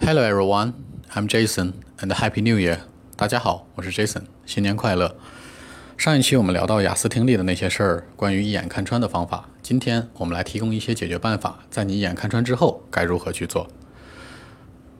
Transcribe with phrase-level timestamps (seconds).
[0.00, 0.72] Hello everyone,
[1.14, 2.78] I'm Jason, and Happy New Year.
[3.16, 5.16] 大家好，我是 Jason，新年快乐。
[5.96, 9.48] 上一期我们聊到雅思听力的那些事儿，关于一眼看穿的方法。
[9.60, 13.68] 今天我们来提供一些解决办法，在你一眼看穿之后该如何去做。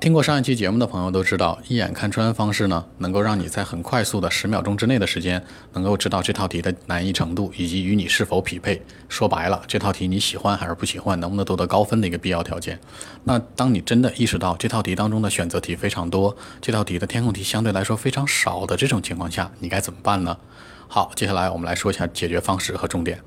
[0.01, 8.81] 听过上一期节目的朋友都知道，一眼看穿方式呢，能够让你在很快速的十秒钟之内的时间，能够知道这套题的难易程度以及与你是否匹配。
[9.09, 12.79] 说白了，这套题你喜欢还是不喜欢，能不能夺得高分的一个必要条件。
[13.25, 20.39] 那当你真的意识到这套题当中的选择题非常多，这套题的填空题相对来说非常少的这种情况下，你该怎么办呢？
[20.87, 23.19] 好，接下来我们来说一下解决方式和重点。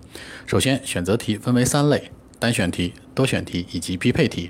[0.48, 4.50] 首先，选择题分为三类：单选题、多选题以及匹配题。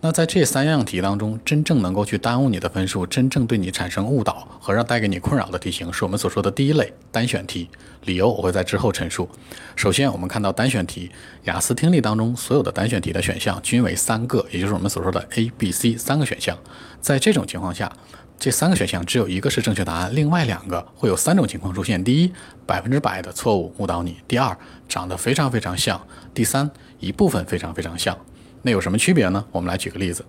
[0.00, 7.68] 那在这三样题当中，真正能够去耽误你的分数，真正对你产生误导和让带给你困扰的题型，是我们所说的第一类单选题。
[8.04, 9.28] 理由我会在之后陈述。
[9.74, 11.10] 首先，我们看到单选题，
[11.44, 16.56] 雅思听力当中所有的单选题的选项均为三个，也就是我们所说的 A、B、C 三个选项。
[17.00, 17.92] 在这种情况下，
[18.38, 22.32] 这三个选项只有一个是正确答案，另外两个会有三种情况出现：第一，
[22.64, 24.56] 百分之百的错误误导你；第二，
[24.88, 25.98] 长得非常非常像；
[26.32, 28.16] 第三，一部分非常非常像。
[28.62, 29.44] 那有什么区别呢？
[29.52, 30.24] 我们来举个例子，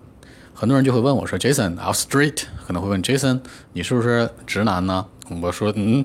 [0.54, 3.40] 很多人就会问我说：“Jason，I'm straight。”可能会问 Jason，
[3.72, 5.06] 你是不是直男呢？
[5.42, 6.04] 我说：“嗯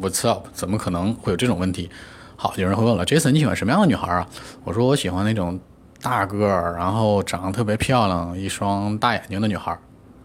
[0.00, 0.46] ，What's up？
[0.52, 1.90] 怎么可能会有这种问题？”
[2.36, 4.28] 好，有人会问了：“Jason，你喜欢什么样的女孩啊？”
[4.64, 5.58] 我说：“我喜欢那种
[6.00, 9.76] 大个儿，然后长得特别漂亮，一双大眼睛的女孩。”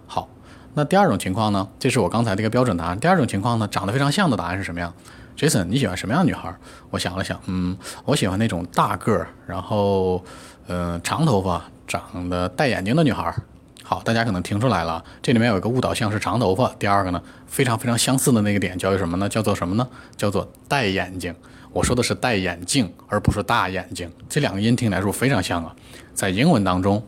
[0.05, 0.29] 好，
[0.73, 1.67] 那第二种情况呢？
[1.79, 2.99] 这是我刚才的一个标准答案。
[2.99, 4.93] 第二种情况呢，长得非常像的答案是什么样
[5.37, 6.55] ？Jason，你喜欢什么样的女孩？
[6.89, 10.23] 我想了想，嗯，我喜欢那种大个儿，然后。
[10.67, 13.35] 嗯，长头发、长得戴眼睛的女孩。
[13.83, 16.69] 好，大家可能听出来了，这里面有一个误导项是长头发。
[16.79, 19.27] 第二个呢，非常非常相似的那个点叫做什么呢？
[19.27, 19.85] 叫做什么呢？
[20.15, 21.35] 叫做戴眼镜。
[21.73, 24.09] 我说的是戴眼镜，而不是大眼睛。
[24.29, 25.75] 这两个音听来说非常像啊。
[26.13, 27.05] 在英文当中，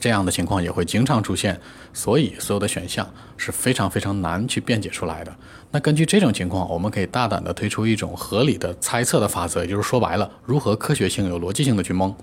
[0.00, 1.60] 这样的情况也会经常出现，
[1.92, 5.34] 所以所有的选项是非常非常难去辩解出来的。
[5.70, 12.14] 那根据这种情况，我们可以大胆的推出一种合理的猜测的法则，也就是说白了，如何科学性、有逻辑性的去蒙。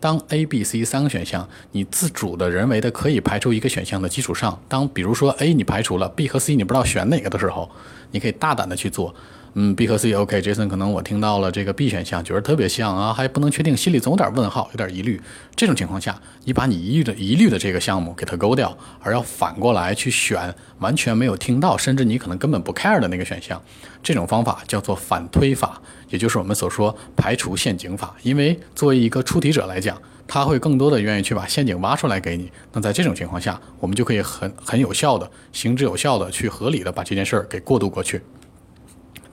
[0.00, 7.70] 当 A、B、C 三个选项，你自主的、人为的可以排除一个选项的基础上，当比如说 A 你排除了，B 和 C 你不知道选哪个的时候，
[8.10, 9.14] 你可以大胆的去做。
[9.54, 15.20] 嗯，B 和 C OK，Jason 可能我听到了这个 B 选项，觉得特别像啊，还不能确定，心里总有点问号，有点疑虑。
[15.56, 23.60] 这种情况下，你把你疑虑的疑虑的这个项目给它勾掉，而要反过来去选完全没有听到，甚至你可能根本不 care 的那个选项。
[24.02, 28.14] 这种方法叫做反推法，也就是我们所说排除陷阱法。
[28.22, 32.48] 因为作为一个出题者来讲，他会更多的愿意去把陷阱挖出来给你。
[32.72, 38.22] 那在这种情况下，我们就可以很很有效的、行之有效的去合理的把这件事儿给过渡过去。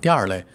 [0.07, 0.45] 第二类，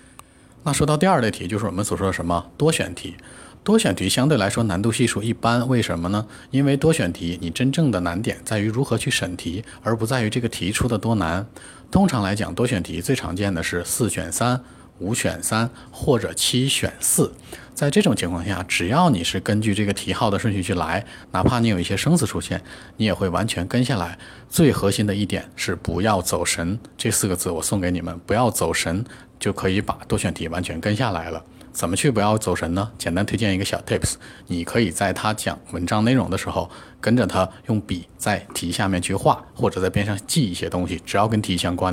[0.62, 3.16] 那说到第二类题，就是我们所说的什么多选题。
[3.62, 6.26] 多选题相对来说难度系数一般，为什么呢？
[6.50, 11.46] 因为多选题你真正的难点在于如何去审题，而不在于这个题出的多难。
[11.90, 14.58] 通常来讲，多选题最常见的是四选三、
[14.98, 17.32] 五选三或者七选四。
[17.74, 22.62] 在这种情况下，只要你是根据这个题号的顺序去来，哪怕你有一些生词出现，
[22.98, 24.18] 你也会完全跟下来。
[24.48, 29.04] 最核心的一点是不要走神，这四个字我送给你们，不要走神，
[29.40, 31.42] 就可以把多选题完全跟下来了。
[31.72, 32.92] 怎么去不要走神呢？
[32.98, 34.16] 简单推荐一个小 tips，
[34.48, 36.70] 你可以在他讲文章内容的时候，
[37.00, 41.90] 跟着他用笔在题下面去画，或者在边上记一些东西，只要跟题相关。